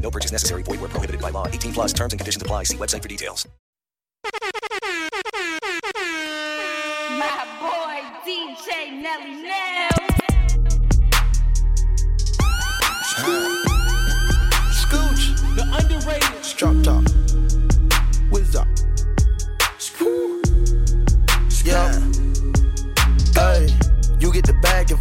[0.00, 0.62] No purchase necessary.
[0.62, 1.46] Void where prohibited by law.
[1.46, 2.64] 18 plus terms and conditions apply.
[2.64, 3.46] See website for details.
[7.18, 9.90] My boy DJ Nelly Nell.
[14.72, 15.22] Scooch,
[15.56, 16.44] The underrated.
[16.44, 17.04] Strop top,
[18.30, 18.68] Whiz up,
[21.64, 22.09] Yeah.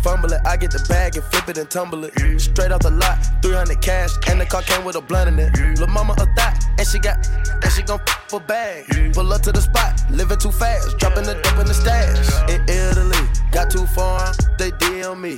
[0.03, 0.41] Fumble it.
[0.45, 2.13] I get the bag and flip it and tumble it.
[2.39, 5.79] Straight off the lot, 300 cash, and the car came with a blunt in it.
[5.79, 7.17] Lil' mama a thot, and she got,
[7.63, 8.85] and she gon' f a bag.
[9.13, 12.17] Pull up to the spot, living too fast, dropping the dope in the stash.
[12.49, 15.37] In Italy, got too far, they DM me.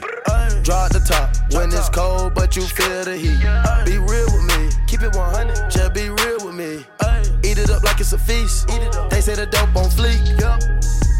[0.63, 3.41] Drop the top when it's cold, but you feel the heat.
[3.85, 6.85] Be real with me, keep it 100, just be real with me.
[7.43, 8.67] Eat it up like it's a feast.
[9.09, 10.21] They say the dope on fleek.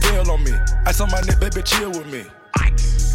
[0.02, 0.54] Deal on me.
[0.86, 2.26] Ice on my neck, baby, chill with me.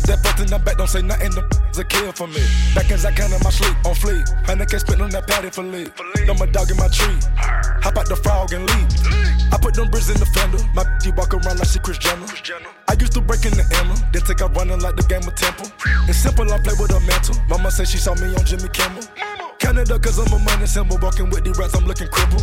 [0.07, 1.43] That fucked in the back, don't say nothing, the
[1.79, 2.41] a kill for me.
[2.75, 4.23] Back as I can in my sleep, on fleek.
[4.47, 5.93] Hundred K spit on that patty for lead.
[6.27, 7.19] Know my dog in my tree.
[7.83, 8.89] Hop out the frog and leave.
[9.53, 10.59] I put them bricks in the fender.
[10.75, 12.27] My she walk around like she Kris Jenner.
[12.89, 15.35] I used to break in the Emma, then take out running like the game of
[15.35, 15.67] Temple.
[16.09, 17.37] It's simple, I play with a mantle.
[17.49, 19.03] Mama said she saw me on Jimmy Kimmel.
[19.87, 20.99] Canada, cause I'm a money symbol.
[21.01, 22.43] Walking with the rats, I'm looking crippled.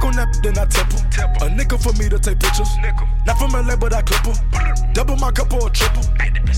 [0.00, 1.00] Go nap, then I temple.
[1.40, 2.68] A nickel for me to take pictures.
[3.26, 4.36] Not from LA, but I clip 'em.
[4.92, 6.04] Double my cup or a triple.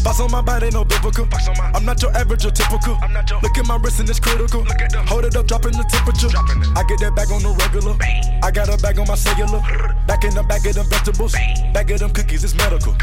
[0.02, 1.28] Box on my body, no biblical.
[1.75, 2.98] I'm not your average or typical.
[3.42, 4.64] Look at my wrist and it's critical.
[5.06, 6.30] Hold it up, dropping the temperature.
[6.77, 7.97] I get that bag on the regular.
[8.42, 9.60] I got a bag on my cellular.
[10.06, 11.34] Back in the bag of them vegetables.
[11.72, 12.94] Bag of them cookies, it's medical.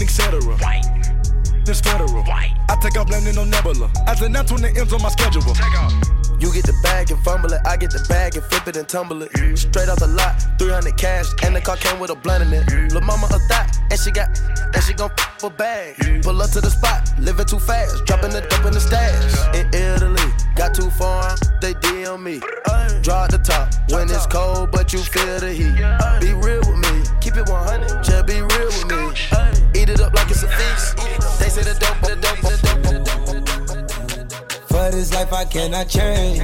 [0.00, 0.91] Etc.
[1.64, 2.24] This federal.
[2.26, 3.90] I take off landing on Nebula.
[4.06, 5.42] As an that's when the ends on my schedule.
[6.42, 7.60] You get the bag and fumble it.
[7.64, 9.30] I get the bag and flip it and tumble it.
[9.56, 12.92] Straight off the lot, 300 cash, and the car came with a blunt in it.
[12.92, 14.26] Lil' mama a thot, and she got,
[14.74, 15.94] and she gon' f a bag.
[16.24, 19.54] Pull up to the spot, living too fast, dropping the dope in the stash.
[19.54, 22.40] In Italy, got too far, they DM me.
[23.02, 25.78] Draw the top when it's cold, but you feel the heat.
[26.18, 26.34] Be
[35.32, 36.38] life I cannot change.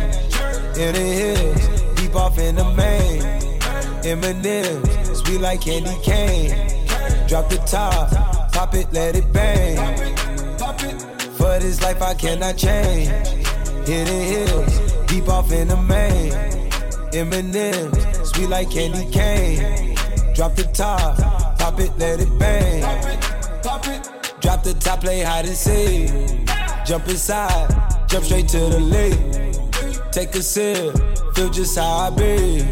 [0.79, 3.21] In the hills, deep off in the main.
[4.03, 6.51] Eminem, sweet like candy cane.
[7.29, 8.11] Drop the top,
[8.53, 9.77] pop it, let it bang.
[11.37, 13.09] For this life I cannot change.
[13.89, 16.33] In the hills, deep off in the main.
[17.13, 19.97] Eminem, sweet like candy cane.
[20.35, 21.19] Drop the top,
[21.59, 22.83] pop it, let it bang.
[24.41, 26.11] Drop the top, play hide and seek.
[26.87, 27.69] Jump inside,
[28.09, 30.13] jump straight to the lead.
[30.13, 30.97] Take a sip,
[31.35, 32.67] feel just how I be.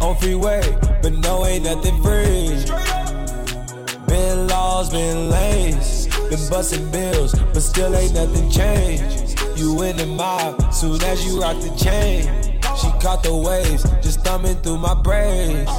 [0.00, 0.62] On freeway,
[1.02, 2.64] but no, ain't nothing free.
[4.06, 9.38] Been laws, been lanes, been busting bills, but still ain't nothing changed.
[9.56, 12.22] You in the mob, soon as you rock the chain.
[12.80, 15.70] She caught the waves, just thumbing through my braids.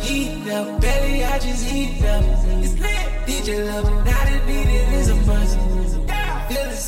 [0.00, 2.24] Heat up, baby, I just heat up.
[2.62, 3.18] It's lit.
[3.26, 4.87] DJ love the beat it.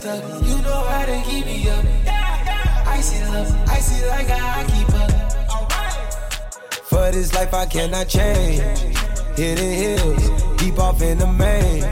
[0.01, 1.85] Feeling stuck, you know how to keep me up.
[2.87, 5.11] Icy love, icy like I keep up.
[6.85, 8.61] For this life I cannot change.
[9.37, 11.83] Hidden hills, deep off in the main.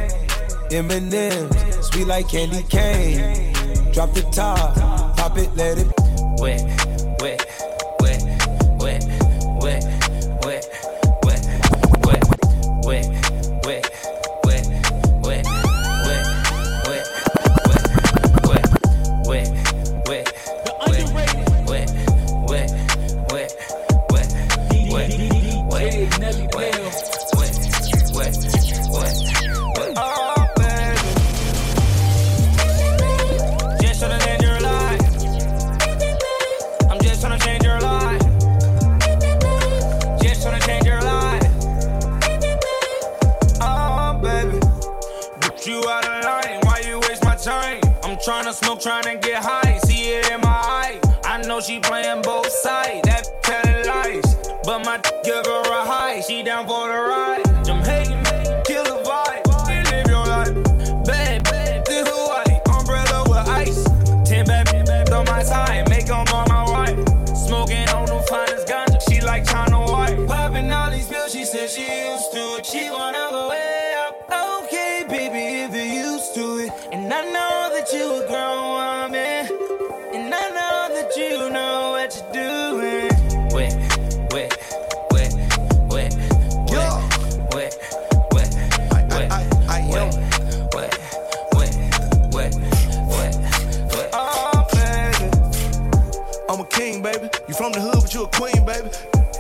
[0.71, 3.53] Eminem, sweet like candy cane.
[3.93, 4.75] Drop the top,
[5.17, 5.87] pop it, let it.
[6.39, 6.88] Wet, wet,
[72.91, 74.15] wanna go way up.
[74.65, 76.71] Okay, baby, if you're used to it.
[76.93, 79.47] And I know that you a grown woman.
[80.15, 83.09] And I know that you know what you're doing.
[83.53, 83.75] Wet,
[84.33, 84.53] wet,
[85.13, 85.33] wet,
[85.89, 86.15] wet,
[87.51, 87.79] wet, wet.
[94.13, 95.27] Oh, baby.
[96.49, 97.29] I'm a king, baby.
[97.49, 98.91] You from the hood, but you a queen, baby.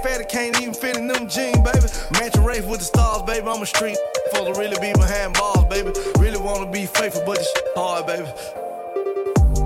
[0.02, 1.87] Fatty can't even fit in them jeans, baby.
[2.28, 3.48] Matching race with the stars, baby.
[3.48, 3.96] I'm a street
[4.28, 5.92] supposed to really be behind bars, baby.
[6.18, 8.28] Really wanna be faithful, but it's hard, baby.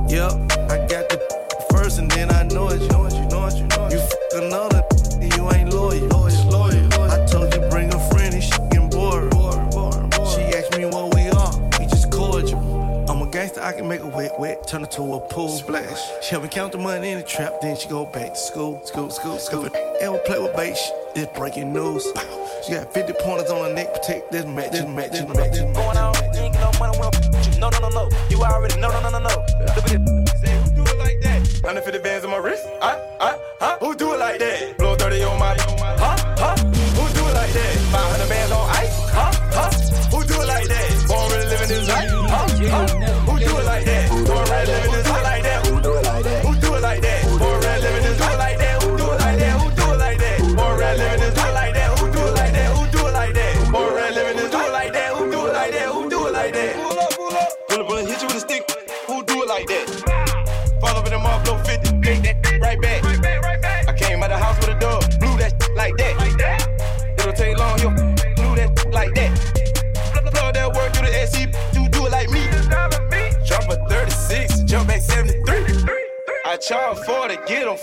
[0.06, 0.30] Yep,
[0.70, 1.18] I got the
[1.72, 2.80] first, and then I know it.
[2.80, 3.92] You know it, you know it, you know it.
[3.94, 4.84] You fuck another,
[5.20, 6.11] you ain't loyal.
[13.62, 15.48] I can make a wet, wet, turn it to a pool.
[15.48, 16.00] Splash.
[16.20, 18.84] She help me count the money in the trap, then she go back to school,
[18.84, 19.66] school, school, school.
[19.66, 20.76] If a ever play with bait,
[21.14, 22.04] it's breaking news.
[22.66, 25.60] She got 50 pointers on her neck, protect this match, this match, this match, this.
[25.60, 27.60] Going on, you ain't get no money when I'm.
[27.60, 28.10] No, no, no, no.
[28.28, 29.28] You already know, no, no, no, no.
[29.28, 30.28] Look at it.
[30.40, 31.46] Say, who do it like that?
[31.62, 32.66] 150 bands on my wrist.
[32.82, 33.78] I, I, huh?
[33.78, 34.81] Who do it like that?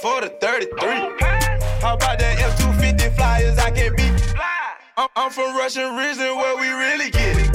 [0.01, 0.79] For the 33.
[1.81, 4.33] How about that F250 flyers I can beat?
[4.95, 7.48] I'm, I'm from Russian Ridge, where we really get it.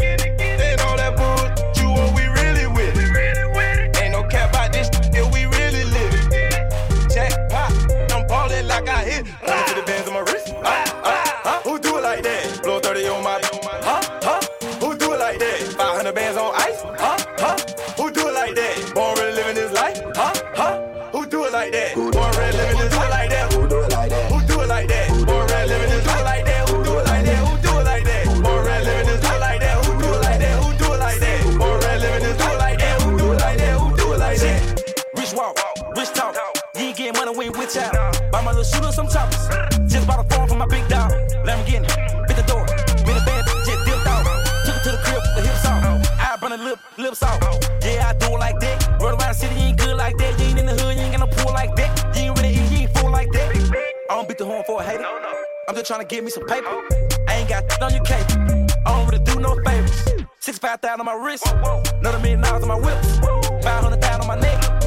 [38.73, 39.93] My little some choppers.
[39.93, 41.13] Just bought a phone for my big dog.
[41.45, 41.85] Lamborghini,
[42.27, 42.65] bit the door.
[43.05, 44.25] Been a bad, bitch, just dipped out.
[44.65, 45.85] Took it to the crib, the hips off.
[46.19, 47.41] I burn the lip, lips off.
[47.83, 48.89] Yeah, I do it like that.
[49.01, 50.41] Run around the city, you ain't good like that.
[50.41, 52.17] You ain't in the hood, you ain't got no pool like that.
[52.17, 53.55] You ain't really, you ain't fool like that.
[54.11, 55.05] I don't beat the horn for a hater.
[55.69, 56.73] I'm just trying to get me some paper.
[57.29, 58.27] I ain't got on your cape.
[58.87, 60.09] I don't really do no favors.
[60.41, 61.47] Six five thousand on my wrist,
[62.01, 62.97] another million dollars on my whip,
[63.63, 64.84] five hundred thousand on my neck.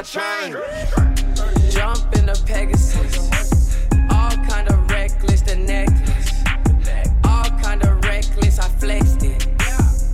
[0.00, 0.52] My chain.
[1.70, 3.76] Jump in the Pegasus.
[4.10, 6.32] All kind of reckless, the necklace.
[7.24, 9.46] All kind of reckless, I flexed it.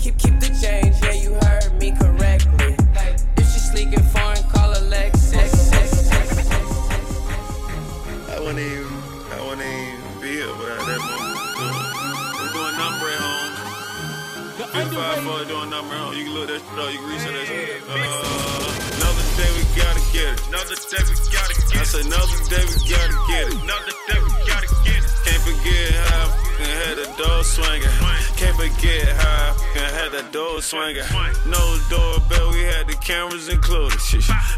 [0.01, 2.75] Keep keep the change, yeah, you heard me correctly.
[3.37, 5.55] If she sleek and foreign, call her Lexus.
[8.35, 8.93] I wouldn't even,
[9.31, 11.39] I wouldn't even be here without that moment.
[12.43, 13.55] We're doing number at home.
[14.73, 16.15] Fifth five four doing number at home.
[16.17, 16.91] You can look that shit up.
[16.93, 17.83] You can research that shit.
[17.89, 18.76] Uh,
[20.17, 20.49] get it.
[20.49, 21.77] Another day we gotta get it.
[21.77, 23.57] I said another day we gotta get it.
[23.61, 25.11] Another day we gotta get it.
[25.25, 26.25] Can't forget how
[26.57, 27.95] and had the door swinging.
[28.41, 31.05] Can't forget how I had the door swinging.
[31.47, 34.01] No doorbell, we had the cameras included.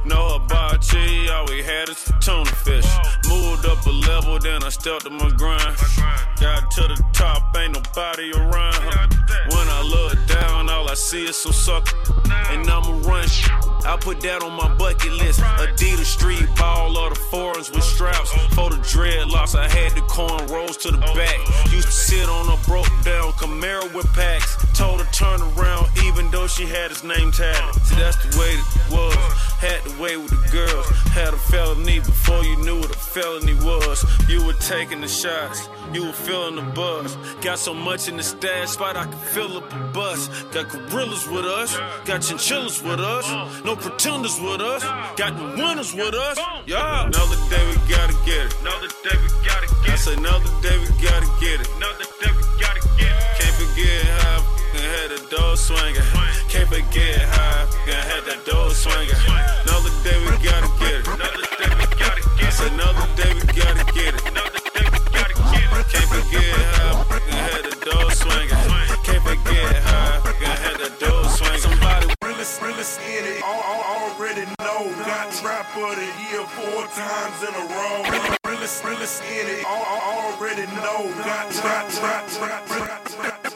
[0.04, 2.86] Know about you, all we had is the tuna fish.
[3.28, 5.76] Moved up a level, then I stepped to my grind.
[6.40, 8.78] Got to the top, ain't nobody around.
[9.50, 11.96] When I look down, all I see is some sucker.
[12.50, 13.77] And I'ma run shit.
[13.88, 15.40] I put that on my bucket list.
[15.40, 18.30] Adidas street ball, all the foreigns with straps.
[18.54, 21.38] For the dreadlocks, I had the cornrows to the back.
[21.72, 24.56] Used to sit on a broke down Camaro with packs.
[24.76, 27.80] Told her turn around, even though she had his name tatted.
[27.82, 29.16] See, that's the way it was.
[29.58, 30.86] Had to wait with the girls.
[31.16, 34.04] Had a felony before you knew what a felony was.
[34.28, 37.16] You were taking the shots, you were feeling the buzz.
[37.40, 40.28] Got so much in the stash spot, I could fill up a bus.
[40.52, 43.26] Got gorillas with us, got chinchillas with us.
[43.64, 44.82] No pretenders with us,
[45.16, 46.38] got the winners with us.
[46.66, 48.54] Yeah, another day we gotta get it.
[48.60, 49.92] Another day we gotta get it.
[49.92, 51.68] I say another day we gotta get it.
[51.76, 53.22] Another day we gotta get it.
[53.38, 54.42] Can't forget how
[54.74, 56.02] I had the door swinging.
[56.48, 59.14] Can't forget how I had that door swinging.
[76.94, 78.02] Times in a row.
[78.08, 79.08] Really, really
[79.40, 79.64] in it.
[79.64, 81.12] Al- al- already know.
[81.24, 83.46] Got trap, trap, trap, trap.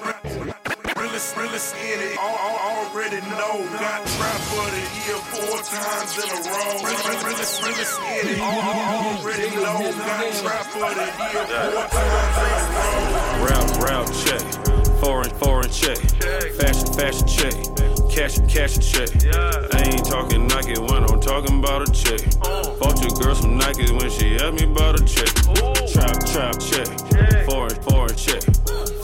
[0.97, 1.61] Really, really
[1.93, 2.19] in it.
[2.19, 3.57] Al- al- already know.
[3.79, 6.73] Got trap of the year four times in a row.
[6.85, 7.47] Really, really
[8.21, 8.39] in it.
[8.39, 9.81] Al- al- already know.
[9.93, 13.47] Got trap of the year four times in a row.
[13.47, 14.45] Route, route check.
[15.01, 15.99] Foreign, foreign check.
[16.61, 17.55] Fashion, fashion check.
[18.12, 19.09] Cash, cash check.
[19.35, 22.21] I ain't talking Nike when I'm talking about a check.
[22.79, 25.29] Bought your girl some Nike when she asked me about a check.
[25.93, 26.88] Trap, trap check.
[27.47, 28.43] Foreign, foreign check.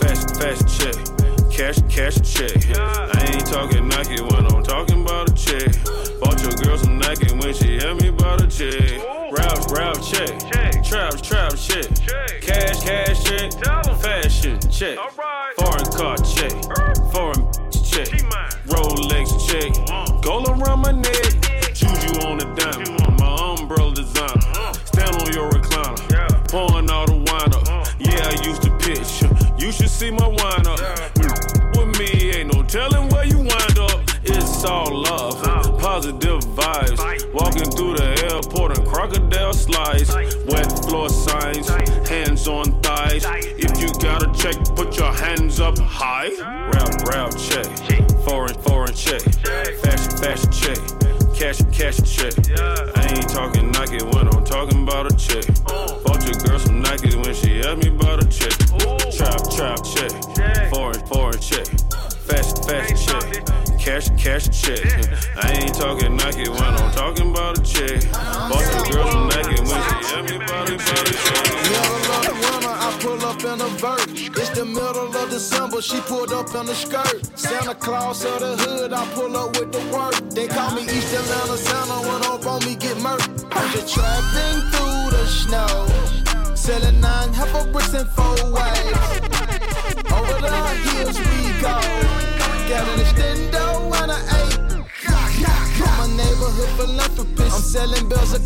[0.01, 0.97] Fashion, fashion check.
[1.51, 2.79] Cash, cash check.
[2.79, 5.71] I ain't talking Nike when I'm talking about a check.
[6.21, 9.03] Bought your girl some Nike when she asked me about a check.
[9.31, 10.85] Route, route check.
[10.85, 11.87] Trap, trap check.
[12.41, 13.53] Cash, cash check.
[14.01, 14.99] Fashion check.
[40.09, 41.69] Wet floor signs,
[42.09, 43.25] hands on thighs.
[43.27, 46.31] If you got a check, put your hands up high.
[46.73, 47.67] Rap, rap, check.
[48.25, 49.21] Foreign, foreign check.
[49.83, 50.79] Fashion, fashion check.
[51.35, 52.35] Cash, cash check.
[52.97, 55.45] I ain't talking Nike when I'm talking about a check.
[55.65, 58.57] Bought your girl some Nike when she asked me about a check.
[59.13, 60.71] Trap, trap check.
[60.71, 61.67] Foreign, foreign check.
[62.27, 63.79] Fashion, fashion check.
[63.79, 64.85] Cash, cash check.
[65.37, 68.11] I ain't talking Nike when I'm talking about a check.
[68.13, 69.28] Bought some Nike
[70.89, 74.09] Middle of winter, I pull up in a vert.
[74.39, 77.39] It's the middle of December, she pulled up in a skirt.
[77.39, 80.15] Santa Claus of the hood, I pull up with the work.
[80.31, 83.45] They call me East Atlanta Santa when up on me get murked.
[83.53, 86.55] I'm just trapping through the snow.
[86.55, 88.97] Selling nine half a bricks and four ways.
[90.13, 90.57] Over the
[90.89, 91.77] hills we go.
[92.69, 94.69] Got an extendo and an eight.
[95.81, 97.55] I'm a neighborhood philanthropist.
[97.57, 98.43] I'm selling bills, of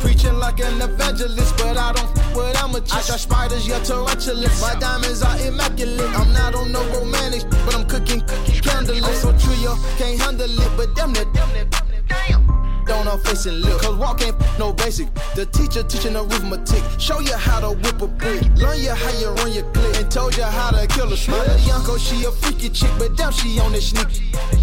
[0.00, 2.92] preaching like an evangelist, but I don't f- with amateurs.
[2.92, 4.60] I got spiders, you're tarantulas.
[4.60, 6.10] My diamonds are immaculate.
[6.18, 8.20] I'm not on no romantic, but I'm cooking,
[8.60, 9.02] candlelit.
[9.02, 11.70] I'm so trio, can't handle it, but damn it, damn it,
[12.08, 12.42] damn.
[12.84, 15.08] Don't I'm facing lip, cause walk ain't f- no basic.
[15.34, 19.28] The teacher teaching arithmetic, show you how to whip a brick, learn you how you
[19.30, 22.68] run your clip, and told you how to kill a little Yanko, she a freaky
[22.68, 24.08] chick, but damn, she on this sneak.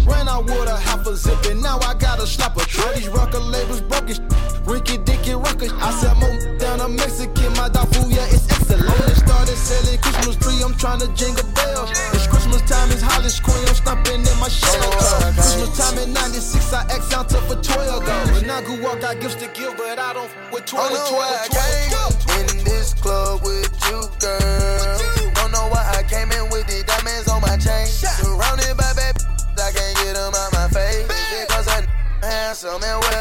[0.06, 3.08] Ran out with a half a zip, and now I gotta slap a All these
[3.08, 4.16] record labels broken,
[4.64, 5.68] Ricky Dicky Rucker.
[5.80, 8.88] I sell more down a Mexican, my dog food, yeah, it's excellent.
[8.88, 11.90] Only started selling Christmas tree, I'm trying to jingle bells.
[12.14, 14.70] It's Christmas time, it's Hollis Queen, I'm stomping in my shell.
[14.76, 18.14] Oh, Christmas time in 96, I X out for 12 go.
[18.34, 20.94] When I grew up, got gifts to give, but I don't f- with 12, I
[20.94, 21.48] know 12, why I
[21.88, 22.58] 12, 12.
[22.58, 24.98] In this club with you, girl.
[25.34, 27.86] Don't know why I came in with the diamonds on my chain.
[27.86, 29.16] Surrounded by bad
[29.60, 31.06] I can't get them out my face.
[31.48, 31.86] Cause I'm
[32.22, 33.19] handsome and wealthy?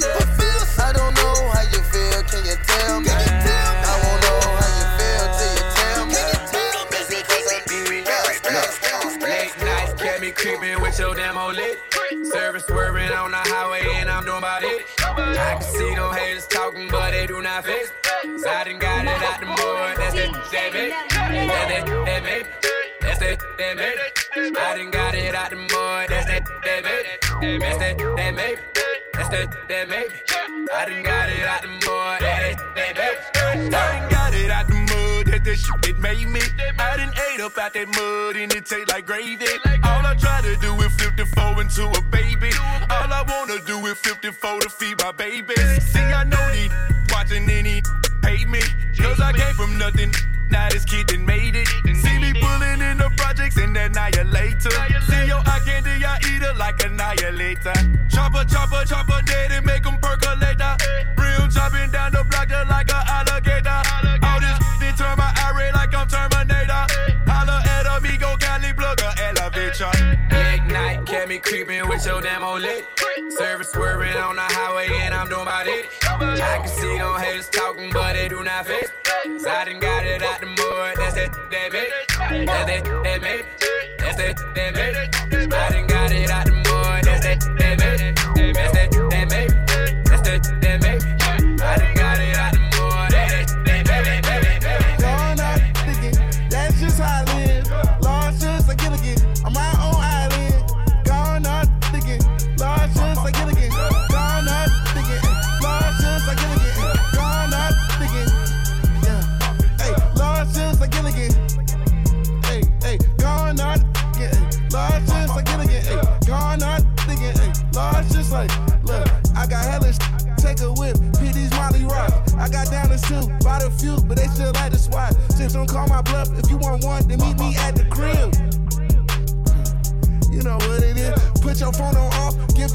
[0.00, 0.82] Professor?
[0.82, 3.10] I don't know how you feel, can you tell me?
[3.10, 6.22] I won't know how you feel till you tell me.
[6.98, 7.58] Is it cause I
[9.20, 11.78] Late nights kept me creeping with your damn old lit.
[12.32, 14.84] Service swerving on the highway and I'm doing about it.
[15.00, 17.92] I can see them haters talking, but they do not fix.
[18.42, 19.96] So I done got it out the mud.
[19.96, 20.90] That's that, that baby.
[20.90, 22.48] That's that, that baby.
[23.00, 24.56] That's that, that baby.
[24.58, 26.08] I done got it out the mud.
[26.08, 27.58] That's that, that baby.
[27.58, 28.60] That's that, that baby.
[29.34, 30.14] That, that baby.
[30.72, 32.20] I done got it out the mud.
[32.20, 33.74] That, that baby.
[33.74, 35.26] I done got it out the mud.
[35.26, 36.40] That that shit it made me.
[36.78, 39.44] I done ate up out that mud and it taste like gravy.
[39.82, 42.52] All I try to do is flip the four into a baby.
[42.88, 45.56] All I wanna do is flip the four to feed my baby.
[45.80, 46.70] See, I know these
[47.10, 47.82] watching any
[48.22, 48.60] hate me.
[48.96, 50.12] Cause I came from nothing.
[50.50, 51.68] Now this kid done made it.
[51.96, 54.70] See me pulling in the projects and annihilator.
[55.08, 57.74] See your eye candy, I eat it like annihilator.
[58.08, 60.60] Chopper, chopper, chopper, dead and make them percolate.
[61.18, 63.82] Real chopping down the block just like an alligator.
[64.22, 66.86] All this they turn my eye like I'm Terminator.
[67.26, 69.90] Holla at amigo, Cali plug elevator.
[70.30, 72.93] Big night, kept me creeping with your damn old lit.
[76.20, 78.90] I can see them haters talking, but they do not fit.
[79.38, 80.96] So I done got it out the mud.
[80.96, 81.90] That's that, that baby.
[82.46, 83.44] That's that, that baby.
[83.98, 85.54] That's that, that baby.
[85.54, 85.93] I done got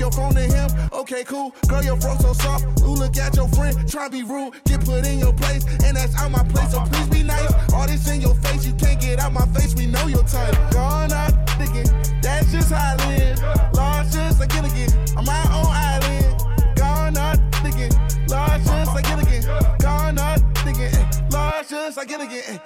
[0.10, 0.70] your phone to him.
[0.94, 1.54] Okay, cool.
[1.68, 2.66] Girl, your phone so soft.
[2.82, 3.76] Ooh, look at your friend.
[3.90, 5.66] Try be rude, get put in your place.
[5.84, 7.52] And that's out my place, so please be nice.
[7.74, 9.76] All this in your face, you can't get out my face.
[9.76, 10.56] We know your type.
[10.72, 11.88] Gone out thinking,
[12.22, 13.40] that's just how I live.
[13.74, 16.76] Large just like Gilligan, on my own island.
[16.76, 17.92] Gone out thinking,
[18.28, 19.44] large just like Gilligan.
[19.80, 22.60] Gone out thinking, large just like Gilligan.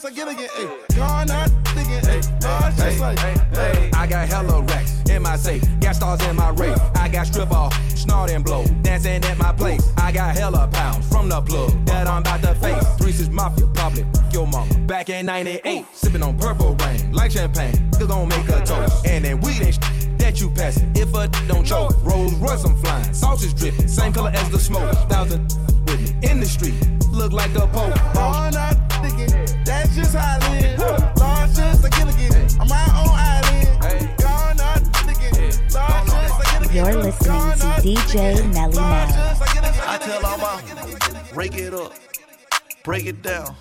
[0.00, 0.48] Just like Gilligan.
[0.54, 3.18] Hey, gone out thinking, hey, large just like.
[3.18, 6.78] Hey, I got hella racks in my safe, got stars in my race.
[6.94, 9.82] I got strip off, snort and blow, dancing at my place.
[9.96, 12.84] I got hella pounds from the plug that I'm about to face.
[12.98, 14.72] Three six mafia, probably your mama.
[14.86, 17.92] Back in '98, sipping on purple rain like champagne.
[17.92, 20.92] Still gon' make a toast, and then weed ain't sh- that you passing.
[20.94, 24.94] If a don't choke, Rolls Royce I'm flying, sausage dripping, same color as the smoke.
[25.08, 25.42] Thousand
[25.86, 26.74] with me in the street,
[27.10, 27.94] look like a pope.
[28.14, 29.30] Gone out thinking,
[30.12, 30.78] that's how I live.
[31.18, 34.18] Large just like Gilligan, on my own island.
[34.18, 36.74] Gone out thinking, large just like Gilligan.
[36.74, 39.08] You're listening to DJ Nelly Nell.
[39.86, 40.62] I tell all my
[41.32, 41.92] break it up,
[42.82, 43.54] break it down,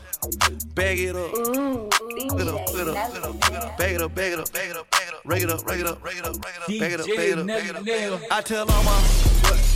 [0.76, 3.78] bag it up, put it up, put it up, put it up, put it up,
[3.78, 5.66] bag it up, bag it up, bag it up, bag it up, rake it up,
[5.66, 7.48] rake it up, rake it up, rake it up, bag it up, bag it up,
[7.48, 8.22] bag it up, bag it up.
[8.32, 9.02] I tell all my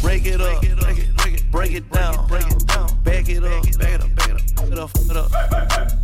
[0.01, 3.63] break it up, break it, break break it down, break it down, bag it up,
[3.77, 6.00] bag it up, bag it up, put it up, put it up, put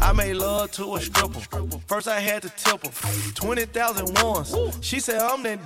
[0.00, 1.40] I made love to a stripper.
[1.86, 3.32] First I had to tip her.
[3.34, 4.54] 20,000 once.
[4.80, 5.60] She said, I'm that.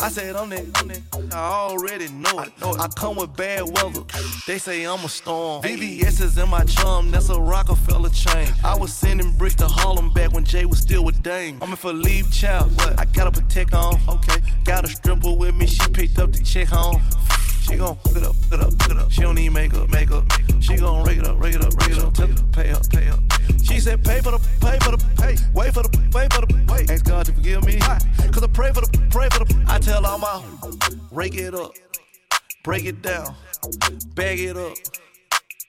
[0.00, 0.36] I said.
[0.36, 1.00] I'm that.
[1.32, 2.52] I already know it.
[2.62, 4.02] I come with bad weather.
[4.46, 5.62] They say I'm a storm.
[5.62, 7.10] VVS is in my chum.
[7.10, 8.48] That's a Rockefeller chain.
[8.64, 11.58] I was sending bricks to Harlem back when Jay was still with Dame.
[11.62, 12.72] I'm in for leave child.
[12.98, 14.00] I got to protect on.
[14.08, 14.40] Okay.
[14.64, 15.66] Got a stripper with me.
[15.66, 17.00] She picked up the check home.
[17.62, 19.10] She gon' put it up, put it up, put it up.
[19.10, 20.24] She don't need makeup, makeup.
[20.60, 22.12] She gon' rake it up, rake it up, rake it up.
[22.12, 23.20] Tell her pay up, pay up.
[23.62, 25.36] She said, pay for the, pay for the, pay.
[25.54, 26.90] Wait for the, wait for the, wait.
[26.90, 27.78] Ask God to forgive me.
[27.78, 29.64] Cause I pray for the, pray for the.
[29.68, 30.42] I tell all my,
[31.12, 31.72] rake it up,
[32.64, 33.34] break it down,
[34.14, 34.74] bag it up.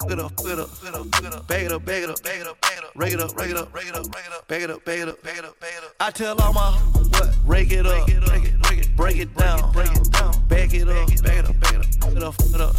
[0.06, 2.40] It up, it up, it up, it up, bag it up, bag it up, bag
[2.42, 4.26] it up, bag it up, rake it up, rake it up, rake it up, rake
[4.26, 5.96] it up, bag it up, bag it up, bag it up, bag it up.
[6.00, 7.34] I tell all my what?
[7.46, 10.88] Rake it up, break it, break it, break it down, break it down, bag it
[10.88, 12.76] up, bag it up, bag it up, it up, it up,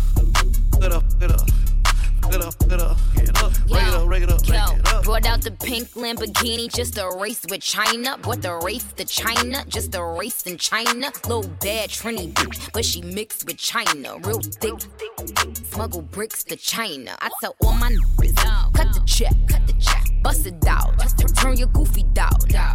[0.83, 1.64] it up, it up.
[2.25, 4.95] Put it up, put up, get up, rake it up, rake it up, rake it
[4.95, 5.05] up.
[5.05, 8.17] Brought out the pink Lamborghini just a race with China.
[8.19, 11.13] Brought the race to China, just a race in China.
[11.27, 14.17] Little bad Trini bitch, but she mixed with China.
[14.23, 14.75] Real thick,
[15.71, 17.17] smuggle bricks to China.
[17.21, 20.93] I tell all my niggas, cut the check, cut the check, bust it out.
[21.37, 22.33] Turn- your goofy down,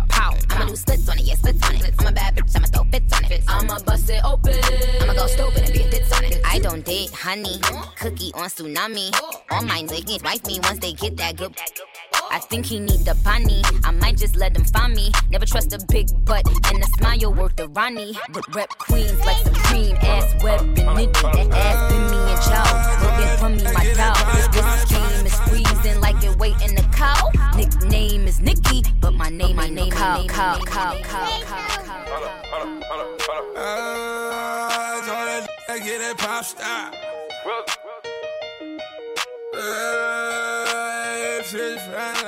[0.08, 0.46] pound.
[0.52, 1.94] I'ma do splits on it, yeah, splits on it.
[2.00, 3.44] I'm a bad bitch, I'ma throw fits on it.
[3.48, 4.56] I'ma bust it open,
[5.02, 6.40] I'ma go stupid and be a fits on it.
[6.46, 7.60] I don't date honey,
[8.00, 9.08] cookie on tsunami.
[9.52, 11.54] All my niggas wife me once they get that good.
[12.32, 13.64] I think he need the bunny.
[13.84, 15.12] I might just let him find me.
[15.32, 18.16] Never trust a big butt and a smile worth the Ronnie.
[18.32, 20.76] But rep queens like Supreme, ass web and.
[20.76, 22.70] That ass been me and Chow.
[23.02, 24.54] Looking for me, my dog.
[24.54, 25.09] This scheme
[25.52, 27.30] is squeezing like it weight in the cow.
[27.56, 31.70] Nickname is Nikki, but my name, my name, cow, cow, cow, cow, cow.
[33.56, 36.92] Uh, told that I get that pop star.
[39.54, 42.19] Uh, fish fry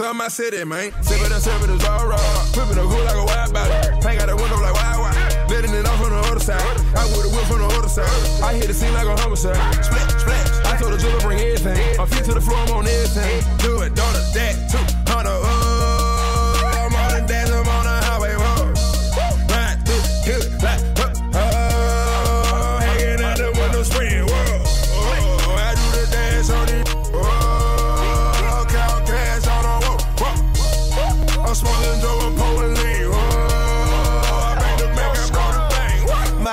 [0.00, 0.90] on my city, man.
[1.02, 2.18] Sippin' and sippin' is all raw.
[2.56, 3.72] Whippin' a cool like a wild body.
[4.02, 5.50] Hang out the window like wild wild.
[5.50, 6.62] Letting it off on the other side.
[6.96, 8.42] I with a whip from the other side.
[8.42, 9.56] I hit the scene like a homicide.
[9.84, 10.66] Splat, splash.
[10.66, 11.96] I told the jeweler bring everything.
[11.98, 13.44] My feet to the floor, I'm on everything.
[13.58, 14.53] Do it, don't that,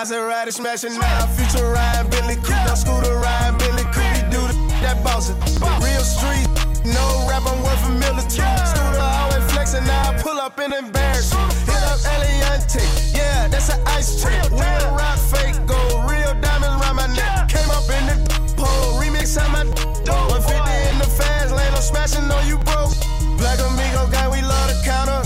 [0.01, 4.57] Maserati smashing now, future ride, Billy Creek, no scooter ride, Billy Creek, we do the
[4.81, 5.37] that bossy.
[5.77, 6.49] Real street,
[6.89, 8.65] no rap, I'm worth a military.
[8.65, 11.45] Scooter always flexing, now I pull up and embarrass you.
[11.69, 12.81] Hit up Eliantte,
[13.13, 14.41] yeah, that's an ice trick.
[14.49, 17.53] Real rock fake gold, real diamonds around my neck.
[17.53, 18.17] Came up in the
[18.57, 19.69] pole, remix on my
[20.01, 20.33] door.
[20.33, 20.49] 150
[20.89, 22.89] in the fast lane, I'm smashing on you broke.
[23.37, 25.20] Black Amigo gang, we love the counter.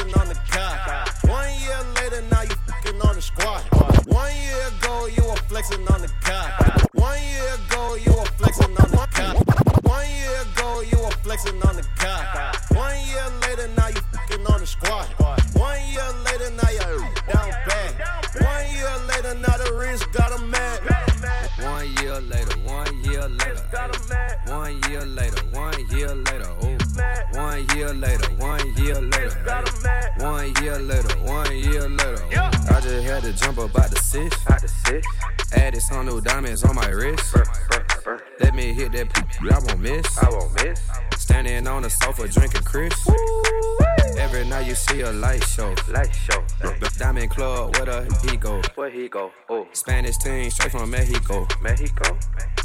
[0.00, 1.06] On the guy.
[1.26, 3.60] One year later, now you fucking on the squad.
[4.06, 6.48] One year ago, you were flexing on the guy.
[6.94, 9.34] One year ago, you were flexing on the guy.
[9.82, 11.86] One year ago, you were flexing on the
[47.92, 48.62] club, where he go?
[48.74, 49.30] Where he go?
[49.48, 49.66] Oh.
[49.72, 51.46] Spanish team straight from Mexico.
[51.60, 52.16] Mexico.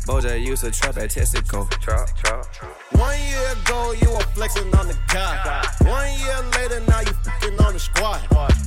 [0.06, 1.70] Boja used to trap at Texaco.
[1.82, 2.46] Trap, trap.
[2.92, 5.66] One year ago, you were flexing on the guy.
[5.82, 8.22] One year later, now you fucking on the squad.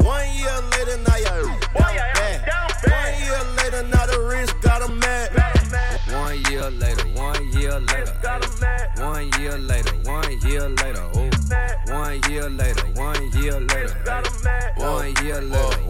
[0.04, 2.48] One year later, now you're down bad.
[2.84, 5.30] One year later, now the wrist got a mad.
[6.12, 9.00] One year later, one year later, ayy.
[9.00, 11.30] one year later, one year later, oh.
[11.86, 13.94] One year later, one year later,
[14.76, 15.89] one year later,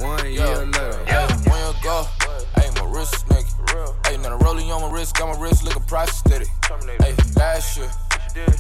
[4.70, 6.48] Hey, now the rolling on my wrist, got my wrist looking prosthetic.
[7.00, 7.90] Hey, last year,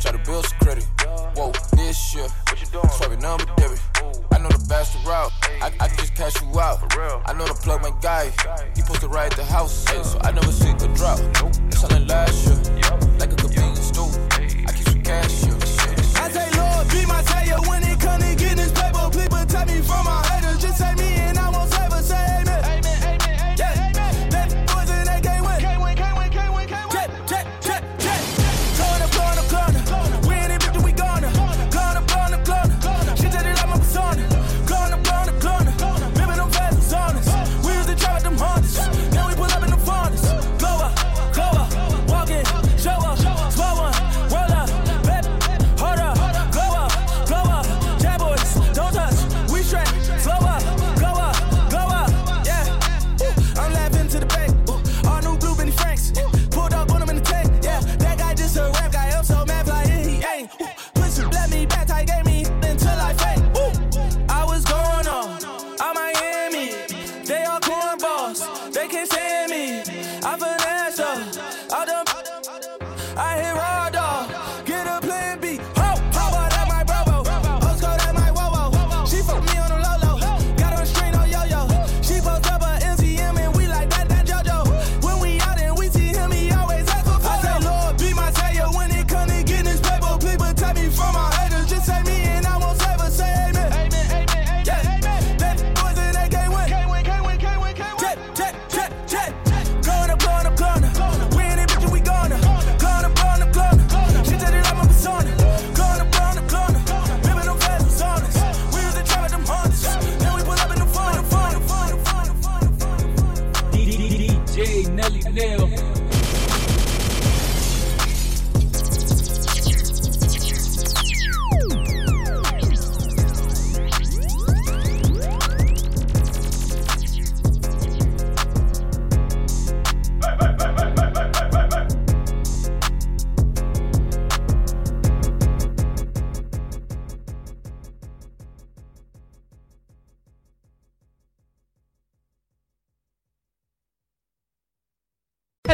[0.00, 0.84] try to build some credit.
[1.36, 2.26] Whoa, this year,
[2.90, 3.80] swiping number debit.
[4.32, 5.30] I know the bastard route,
[5.62, 6.80] I, I just cash you out.
[7.26, 8.32] I know the plug my guy,
[8.74, 11.18] he supposed to ride the house, hey, so I never see the drop.
[11.72, 12.58] Selling last year,
[13.18, 14.10] like a convenience store.
[14.66, 15.54] I keep some cash here.
[16.16, 19.08] I say, Lord, be my savior when it come to getting this paper.
[19.12, 20.60] Please protect me from my haters.
[20.60, 21.09] Just say me